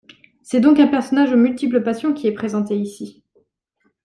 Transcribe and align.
C'est 0.41 0.61
donc 0.61 0.79
un 0.79 0.87
personnage 0.87 1.31
aux 1.31 1.37
multiples 1.37 1.83
passions 1.83 2.11
qui 2.15 2.25
est 2.27 2.33
présenté 2.33 2.75
ici. 2.75 3.23